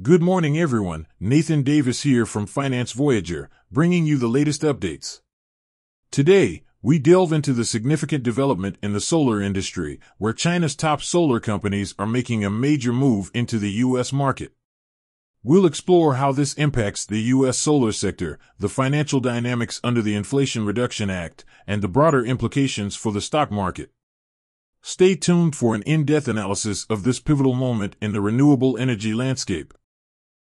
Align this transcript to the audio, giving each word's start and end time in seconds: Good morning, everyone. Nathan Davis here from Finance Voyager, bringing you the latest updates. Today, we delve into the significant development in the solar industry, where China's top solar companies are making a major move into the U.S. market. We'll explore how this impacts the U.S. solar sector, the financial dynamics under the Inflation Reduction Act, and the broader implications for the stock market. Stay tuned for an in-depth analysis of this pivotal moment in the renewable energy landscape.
Good 0.00 0.22
morning, 0.22 0.56
everyone. 0.56 1.08
Nathan 1.18 1.64
Davis 1.64 2.02
here 2.02 2.24
from 2.24 2.46
Finance 2.46 2.92
Voyager, 2.92 3.50
bringing 3.68 4.06
you 4.06 4.16
the 4.16 4.28
latest 4.28 4.62
updates. 4.62 5.22
Today, 6.12 6.62
we 6.80 7.00
delve 7.00 7.32
into 7.32 7.52
the 7.52 7.64
significant 7.64 8.22
development 8.22 8.78
in 8.80 8.92
the 8.92 9.00
solar 9.00 9.42
industry, 9.42 9.98
where 10.16 10.32
China's 10.32 10.76
top 10.76 11.02
solar 11.02 11.40
companies 11.40 11.96
are 11.98 12.06
making 12.06 12.44
a 12.44 12.48
major 12.48 12.92
move 12.92 13.32
into 13.34 13.58
the 13.58 13.72
U.S. 13.72 14.12
market. 14.12 14.52
We'll 15.42 15.66
explore 15.66 16.14
how 16.14 16.30
this 16.30 16.54
impacts 16.54 17.04
the 17.04 17.20
U.S. 17.34 17.58
solar 17.58 17.90
sector, 17.90 18.38
the 18.56 18.68
financial 18.68 19.18
dynamics 19.18 19.80
under 19.82 20.00
the 20.00 20.14
Inflation 20.14 20.64
Reduction 20.64 21.10
Act, 21.10 21.44
and 21.66 21.82
the 21.82 21.88
broader 21.88 22.24
implications 22.24 22.94
for 22.94 23.10
the 23.10 23.20
stock 23.20 23.50
market. 23.50 23.90
Stay 24.80 25.16
tuned 25.16 25.56
for 25.56 25.74
an 25.74 25.82
in-depth 25.82 26.28
analysis 26.28 26.84
of 26.84 27.02
this 27.02 27.18
pivotal 27.18 27.54
moment 27.54 27.96
in 28.00 28.12
the 28.12 28.20
renewable 28.20 28.78
energy 28.78 29.12
landscape. 29.12 29.74